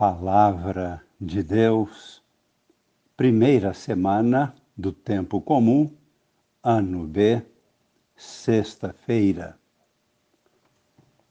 Palavra 0.00 1.04
de 1.20 1.42
Deus, 1.42 2.22
primeira 3.18 3.74
semana 3.74 4.54
do 4.74 4.92
Tempo 4.92 5.42
Comum, 5.42 5.90
ano 6.62 7.06
B, 7.06 7.42
sexta-feira. 8.16 9.58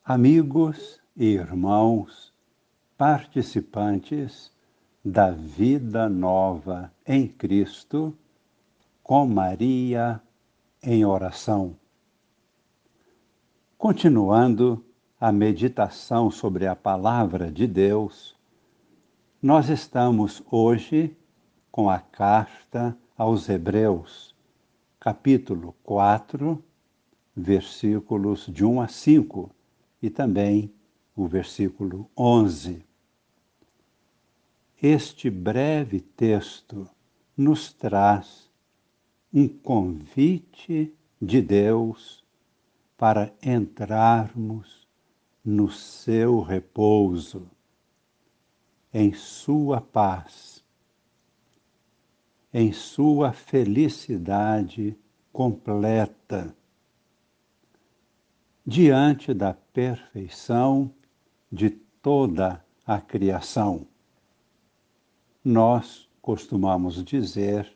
Amigos 0.06 1.02
e 1.18 1.34
irmãos, 1.34 2.32
participantes 2.96 4.52
da 5.04 5.32
vida 5.32 6.08
nova 6.08 6.94
em 7.08 7.28
Cristo, 7.28 8.16
com 9.02 9.26
Maria 9.26 10.22
em 10.84 11.04
oração. 11.04 11.76
Continuando 13.80 14.86
a 15.20 15.32
meditação 15.32 16.30
sobre 16.30 16.68
a 16.68 16.76
palavra 16.76 17.52
de 17.52 17.66
Deus, 17.66 18.38
nós 19.42 19.70
estamos 19.70 20.44
hoje 20.52 21.16
com 21.72 21.90
a 21.90 21.98
carta 21.98 22.98
aos 23.18 23.48
Hebreus, 23.48 24.36
capítulo 25.00 25.74
4, 25.82 26.62
versículos 27.34 28.48
de 28.48 28.66
1 28.66 28.82
a 28.82 28.88
5 28.90 29.50
e 30.02 30.10
também 30.10 30.74
o 31.16 31.26
versículo 31.26 32.10
11. 32.18 32.84
Este 34.82 35.30
breve 35.30 36.02
texto 36.02 36.86
nos 37.38 37.72
traz 37.72 38.52
um 39.34 39.48
convite 39.48 40.94
de 41.22 41.42
Deus 41.42 42.26
para 42.98 43.34
entrarmos 43.42 44.86
no 45.46 45.72
seu 45.72 46.42
repouso 46.42 47.50
em 48.94 49.14
sua 49.14 49.80
paz, 49.80 50.64
em 52.54 52.72
sua 52.72 53.32
felicidade 53.32 54.98
completa, 55.32 56.56
diante 58.66 59.34
da 59.34 59.54
perfeição 59.54 60.94
de 61.52 61.70
toda 61.70 62.64
a 62.86 63.00
criação. 63.00 63.88
Nós 65.44 66.10
costumamos 66.22 67.04
dizer 67.04 67.76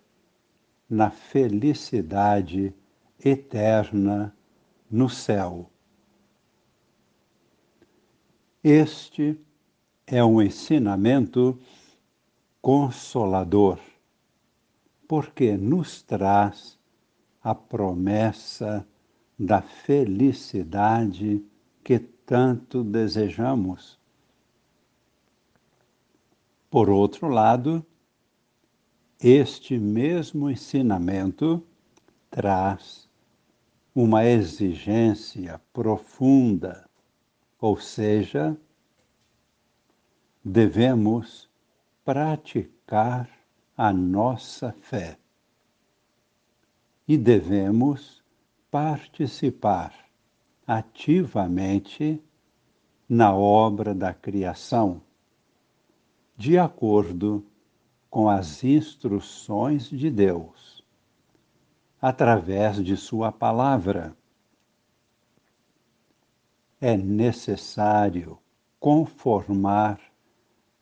na 0.90 1.10
felicidade 1.10 2.74
eterna 3.24 4.36
no 4.90 5.10
céu. 5.10 5.70
Este 8.64 9.40
é 10.06 10.24
um 10.24 10.42
ensinamento 10.42 11.60
consolador, 12.62 13.80
porque 15.08 15.56
nos 15.58 16.02
traz 16.02 16.78
a 17.42 17.54
promessa 17.54 18.88
da 19.38 19.62
felicidade 19.62 21.44
que 21.84 22.00
tanto 22.00 22.84
desejamos. 22.84 24.00
Por 26.70 26.90
outro 26.90 27.28
lado, 27.28 27.86
este 29.20 29.78
mesmo 29.78 30.50
ensinamento 30.50 31.64
traz 32.30 33.08
uma 33.94 34.26
exigência 34.26 35.62
profunda, 35.72 36.90
ou 37.60 37.80
seja, 37.80 38.58
devemos 40.44 41.50
praticar 42.04 43.30
a 43.78 43.94
nossa 43.94 44.74
fé 44.82 45.18
e 47.08 47.18
devemos 47.18 48.22
participar 48.70 49.94
ativamente 50.68 52.22
na 53.08 53.34
obra 53.34 53.94
da 53.94 54.14
criação, 54.14 55.02
de 56.36 56.58
acordo 56.58 57.46
com 58.10 58.30
as 58.30 58.64
instruções 58.64 59.90
de 59.90 60.10
Deus, 60.10 60.84
através 62.02 62.84
de 62.84 62.98
Sua 62.98 63.32
palavra. 63.32 64.16
É 66.82 66.98
necessário 66.98 68.38
conformar 68.80 70.13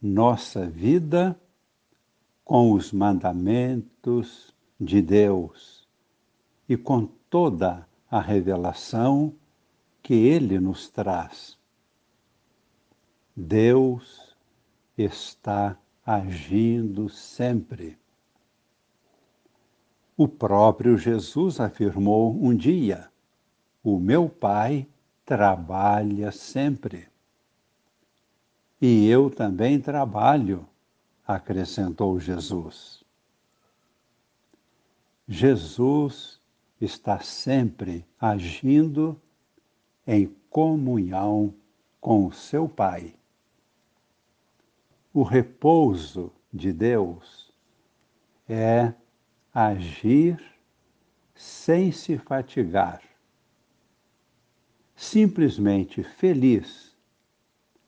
nossa 0.01 0.65
vida 0.65 1.39
com 2.43 2.71
os 2.71 2.91
mandamentos 2.91 4.53
de 4.79 5.01
Deus 5.01 5.87
e 6.67 6.75
com 6.75 7.05
toda 7.29 7.87
a 8.09 8.19
revelação 8.19 9.33
que 10.01 10.13
Ele 10.13 10.59
nos 10.59 10.89
traz. 10.89 11.57
Deus 13.35 14.35
está 14.97 15.77
agindo 16.05 17.07
sempre. 17.07 17.97
O 20.17 20.27
próprio 20.27 20.97
Jesus 20.97 21.59
afirmou 21.59 22.35
um 22.35 22.55
dia: 22.55 23.09
O 23.83 23.99
meu 23.99 24.27
Pai 24.27 24.87
trabalha 25.25 26.31
sempre. 26.31 27.07
E 28.81 29.07
eu 29.07 29.29
também 29.29 29.79
trabalho, 29.79 30.67
acrescentou 31.27 32.19
Jesus. 32.19 33.03
Jesus 35.27 36.41
está 36.81 37.19
sempre 37.19 38.03
agindo 38.19 39.21
em 40.07 40.35
comunhão 40.49 41.53
com 41.99 42.25
o 42.25 42.33
seu 42.33 42.67
Pai. 42.67 43.13
O 45.13 45.21
repouso 45.21 46.31
de 46.51 46.73
Deus 46.73 47.53
é 48.49 48.93
agir 49.53 50.43
sem 51.35 51.91
se 51.91 52.17
fatigar, 52.17 53.01
simplesmente 54.95 56.01
feliz 56.03 56.90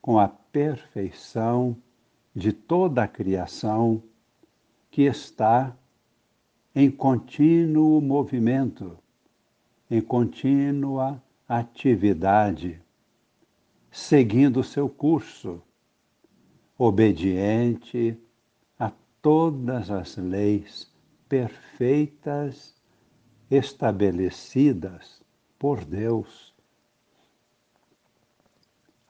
com 0.04 0.20
a 0.20 0.28
perfeição 0.28 1.78
de 2.36 2.52
toda 2.52 3.04
a 3.04 3.08
criação 3.08 4.04
que 4.92 5.04
está 5.04 5.74
em 6.76 6.92
contínuo 6.92 8.02
movimento, 8.02 8.98
em 9.90 10.02
contínua 10.02 11.24
atividade, 11.48 12.82
seguindo 13.90 14.60
o 14.60 14.64
seu 14.64 14.90
curso, 14.90 15.62
obediente 16.78 18.18
a 18.78 18.92
todas 19.22 19.90
as 19.90 20.18
leis 20.18 20.92
perfeitas 21.30 22.76
estabelecidas 23.50 25.24
por 25.58 25.86
Deus. 25.86 26.53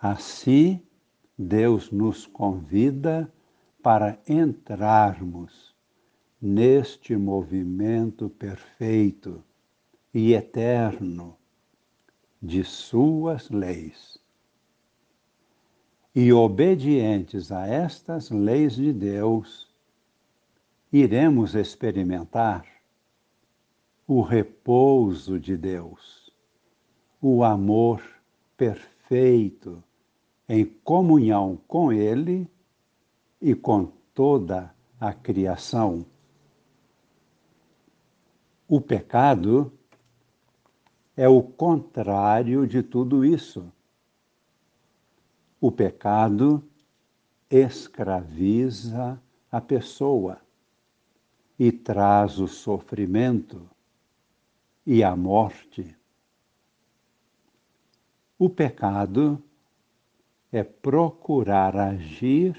Assim, 0.03 0.81
Deus 1.39 1.89
nos 1.89 2.27
convida 2.27 3.33
para 3.81 4.19
entrarmos 4.27 5.73
neste 6.41 7.15
movimento 7.15 8.29
perfeito 8.29 9.41
e 10.13 10.33
eterno 10.33 11.37
de 12.41 12.65
Suas 12.65 13.49
leis. 13.49 14.19
E 16.13 16.33
obedientes 16.33 17.49
a 17.49 17.65
estas 17.65 18.29
leis 18.29 18.75
de 18.75 18.91
Deus, 18.91 19.73
iremos 20.91 21.55
experimentar 21.55 22.67
o 24.05 24.19
repouso 24.19 25.39
de 25.39 25.55
Deus, 25.55 26.29
o 27.21 27.41
amor 27.41 28.03
perfeito 28.57 29.81
em 30.47 30.65
comunhão 30.65 31.59
com 31.67 31.91
Ele 31.91 32.47
e 33.41 33.55
com 33.55 33.91
toda 34.13 34.73
a 34.99 35.13
criação. 35.13 36.05
O 38.67 38.79
pecado 38.81 39.71
é 41.15 41.27
o 41.27 41.43
contrário 41.43 42.65
de 42.65 42.81
tudo 42.81 43.23
isso. 43.23 43.71
O 45.59 45.71
pecado 45.71 46.63
escraviza 47.49 49.21
a 49.51 49.61
pessoa 49.61 50.41
e 51.57 51.71
traz 51.71 52.39
o 52.39 52.47
sofrimento 52.47 53.69
e 54.85 55.03
a 55.03 55.15
morte. 55.15 55.95
O 58.37 58.49
pecado 58.49 59.41
é 60.53 60.63
procurar 60.63 61.75
agir 61.75 62.55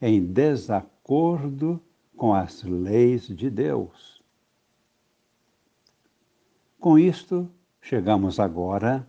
em 0.00 0.24
desacordo 0.24 1.82
com 2.16 2.32
as 2.32 2.62
leis 2.62 3.26
de 3.26 3.50
Deus. 3.50 4.22
Com 6.78 6.96
isto, 6.96 7.50
chegamos 7.80 8.38
agora 8.38 9.04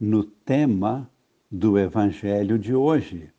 no 0.00 0.24
tema 0.24 1.08
do 1.48 1.78
Evangelho 1.78 2.58
de 2.58 2.74
hoje, 2.74 3.32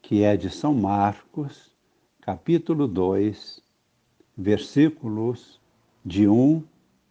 que 0.00 0.22
é 0.22 0.36
de 0.36 0.48
São 0.48 0.72
Marcos, 0.72 1.74
capítulo 2.20 2.86
2, 2.86 3.60
versículos 4.36 5.60
de 6.04 6.28
1 6.28 6.62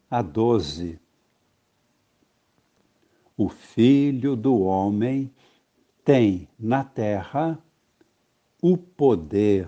a 0.09 0.21
12. 0.21 0.97
O 3.35 3.49
Filho 3.49 4.37
do 4.37 4.61
Homem 4.61 5.29
tem 6.05 6.47
na 6.57 6.83
terra 6.83 7.59
o 8.61 8.77
poder 8.77 9.67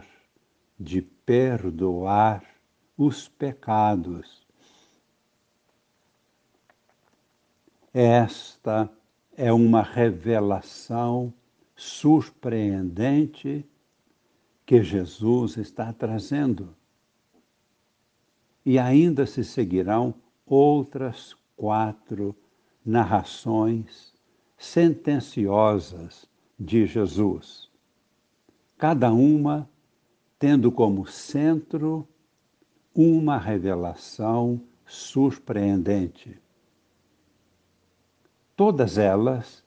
de 0.80 1.02
perdoar 1.02 2.44
os 2.96 3.28
pecados. 3.28 4.46
Esta 7.92 8.88
é 9.36 9.52
uma 9.52 9.82
revelação 9.82 11.34
surpreendente 11.76 13.66
que 14.64 14.84
Jesus 14.84 15.58
está 15.58 15.92
trazendo. 15.92 16.76
E 18.64 18.78
ainda 18.78 19.26
se 19.26 19.44
seguirão 19.44 20.14
outras 20.46 21.36
quatro 21.56 22.36
narrações 22.86 24.17
sentenciosas 24.58 26.28
de 26.60 26.86
Jesus, 26.86 27.70
cada 28.78 29.12
uma 29.12 29.70
tendo 30.40 30.72
como 30.72 31.06
centro 31.08 32.08
uma 32.94 33.38
revelação 33.38 34.60
surpreendente. 34.86 36.40
Todas 38.56 38.98
elas 38.98 39.64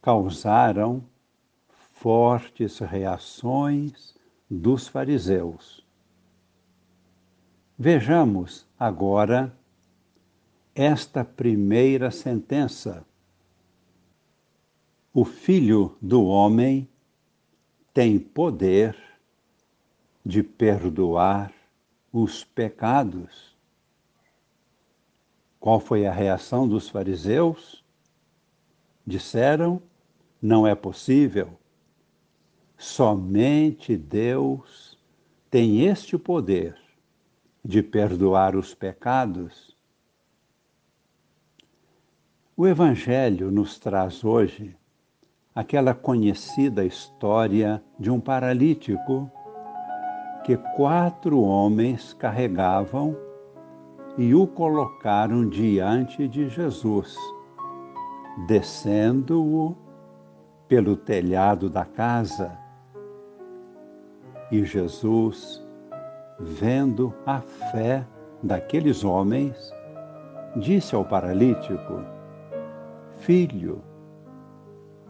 causaram 0.00 1.04
fortes 1.92 2.78
reações 2.78 4.14
dos 4.48 4.86
fariseus. 4.88 5.84
Vejamos 7.78 8.66
agora 8.78 9.54
esta 10.74 11.24
primeira 11.24 12.10
sentença. 12.10 13.04
O 15.18 15.24
Filho 15.24 15.96
do 16.02 16.26
Homem 16.26 16.86
tem 17.94 18.18
poder 18.18 18.94
de 20.22 20.42
perdoar 20.42 21.50
os 22.12 22.44
pecados. 22.44 23.56
Qual 25.58 25.80
foi 25.80 26.04
a 26.04 26.12
reação 26.12 26.68
dos 26.68 26.90
fariseus? 26.90 27.82
Disseram: 29.06 29.80
não 30.42 30.66
é 30.66 30.74
possível. 30.74 31.58
Somente 32.76 33.96
Deus 33.96 34.98
tem 35.50 35.86
este 35.86 36.18
poder 36.18 36.78
de 37.64 37.82
perdoar 37.82 38.54
os 38.54 38.74
pecados. 38.74 39.74
O 42.54 42.66
Evangelho 42.66 43.50
nos 43.50 43.78
traz 43.78 44.22
hoje 44.22 44.76
aquela 45.56 45.94
conhecida 45.94 46.84
história 46.84 47.82
de 47.98 48.10
um 48.10 48.20
paralítico 48.20 49.30
que 50.44 50.54
quatro 50.76 51.40
homens 51.40 52.12
carregavam 52.12 53.16
e 54.18 54.34
o 54.34 54.46
colocaram 54.46 55.48
diante 55.48 56.28
de 56.28 56.50
Jesus, 56.50 57.16
descendo-o 58.46 59.74
pelo 60.68 60.94
telhado 60.94 61.70
da 61.70 61.86
casa. 61.86 62.52
E 64.52 64.62
Jesus, 64.62 65.66
vendo 66.38 67.14
a 67.24 67.40
fé 67.40 68.06
daqueles 68.42 69.04
homens, 69.04 69.72
disse 70.56 70.94
ao 70.94 71.04
paralítico: 71.04 72.04
Filho, 73.16 73.82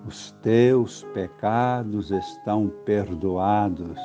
os 0.06 0.30
teus 0.42 1.02
pecados 1.12 2.10
estão 2.10 2.68
perdoados. 2.84 3.98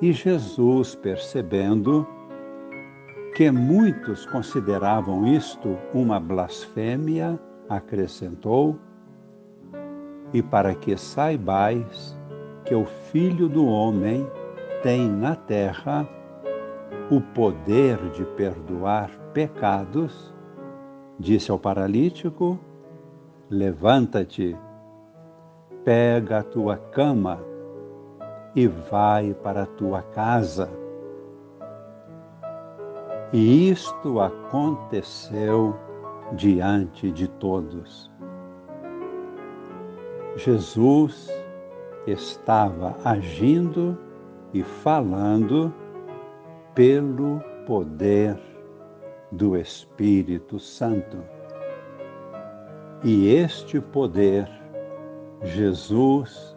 E 0.00 0.12
Jesus, 0.12 0.94
percebendo 0.96 2.06
que 3.36 3.50
muitos 3.50 4.26
consideravam 4.26 5.26
isto 5.26 5.76
uma 5.94 6.18
blasfêmia, 6.18 7.38
acrescentou: 7.68 8.76
E 10.32 10.42
para 10.42 10.74
que 10.74 10.96
saibais 10.96 12.18
que 12.64 12.74
o 12.74 12.84
Filho 12.84 13.48
do 13.48 13.64
Homem 13.66 14.26
tem 14.82 15.08
na 15.08 15.36
terra 15.36 16.08
o 17.10 17.20
poder 17.20 17.96
de 18.10 18.24
perdoar 18.36 19.10
pecados, 19.32 20.34
disse 21.18 21.50
ao 21.50 21.58
paralítico: 21.58 22.58
Levanta-te, 23.50 24.54
pega 25.82 26.40
a 26.40 26.42
tua 26.42 26.76
cama 26.76 27.40
e 28.54 28.66
vai 28.66 29.32
para 29.32 29.62
a 29.62 29.66
tua 29.66 30.02
casa. 30.02 30.68
E 33.32 33.70
isto 33.70 34.20
aconteceu 34.20 35.74
diante 36.32 37.10
de 37.10 37.26
todos. 37.26 38.10
Jesus 40.36 41.32
estava 42.06 42.96
agindo 43.02 43.96
e 44.52 44.62
falando 44.62 45.72
pelo 46.74 47.40
poder 47.66 48.38
do 49.32 49.56
Espírito 49.56 50.58
Santo. 50.58 51.37
E 53.04 53.28
este 53.32 53.80
poder 53.80 54.48
Jesus 55.44 56.56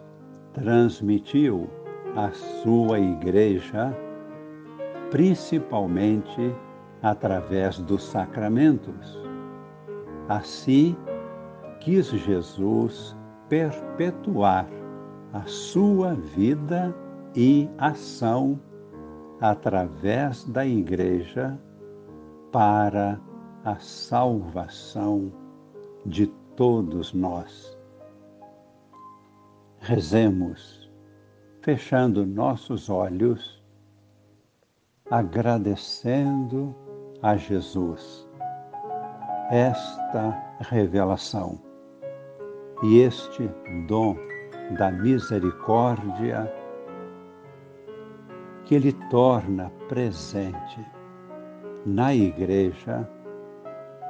transmitiu 0.52 1.70
à 2.16 2.32
sua 2.32 2.98
igreja, 2.98 3.96
principalmente 5.12 6.52
através 7.00 7.78
dos 7.78 8.02
sacramentos. 8.02 9.22
Assim, 10.28 10.96
quis 11.78 12.06
Jesus 12.08 13.16
perpetuar 13.48 14.66
a 15.32 15.42
sua 15.42 16.14
vida 16.14 16.92
e 17.36 17.70
ação 17.78 18.58
através 19.40 20.44
da 20.46 20.66
igreja 20.66 21.56
para 22.50 23.20
a 23.64 23.76
salvação 23.76 25.41
de 26.04 26.26
todos 26.56 27.12
nós. 27.12 27.78
Rezemos, 29.78 30.90
fechando 31.60 32.24
nossos 32.24 32.88
olhos, 32.88 33.62
agradecendo 35.10 36.74
a 37.22 37.36
Jesus 37.36 38.28
esta 39.50 40.30
revelação 40.60 41.60
e 42.82 43.00
este 43.00 43.48
dom 43.86 44.16
da 44.78 44.90
misericórdia 44.90 46.50
que 48.64 48.74
Ele 48.74 48.92
torna 49.10 49.70
presente 49.88 50.80
na 51.84 52.14
Igreja 52.14 53.08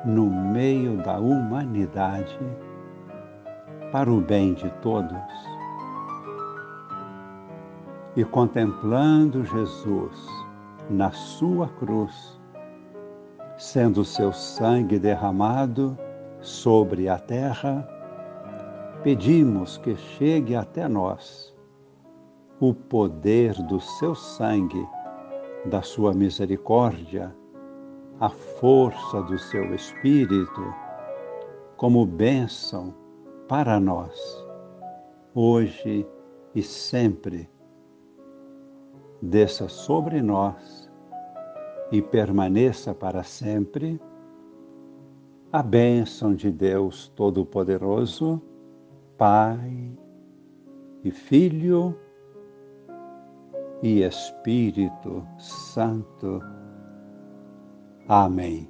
no 0.04 0.26
meio 0.26 0.96
da 0.98 1.18
humanidade 1.18 2.38
para 3.92 4.10
o 4.10 4.20
bem 4.20 4.54
de 4.54 4.70
todos. 4.80 5.12
E 8.16 8.24
contemplando 8.24 9.44
Jesus 9.44 10.26
na 10.90 11.10
sua 11.12 11.68
cruz, 11.68 12.40
sendo 13.56 14.04
seu 14.04 14.32
sangue 14.32 14.98
derramado 14.98 15.96
sobre 16.40 17.08
a 17.08 17.18
terra, 17.18 17.88
pedimos 19.02 19.78
que 19.78 19.96
chegue 19.96 20.56
até 20.56 20.88
nós 20.88 21.54
o 22.60 22.72
poder 22.72 23.54
do 23.64 23.80
seu 23.80 24.14
sangue, 24.14 24.86
da 25.66 25.82
sua 25.82 26.12
misericórdia, 26.12 27.34
a 28.22 28.28
força 28.28 29.20
do 29.22 29.36
seu 29.36 29.74
Espírito 29.74 30.62
como 31.76 32.06
bênção 32.06 32.94
para 33.48 33.80
nós, 33.80 34.16
hoje 35.34 36.06
e 36.54 36.62
sempre 36.62 37.50
desça 39.20 39.68
sobre 39.68 40.22
nós 40.22 40.88
e 41.90 42.00
permaneça 42.00 42.94
para 42.94 43.24
sempre 43.24 44.00
a 45.52 45.60
bênção 45.60 46.32
de 46.32 46.48
Deus 46.48 47.08
Todo-Poderoso, 47.16 48.40
Pai 49.18 49.98
e 51.02 51.10
Filho 51.10 51.98
e 53.82 54.04
Espírito 54.04 55.26
Santo. 55.40 56.61
Amém. 58.08 58.68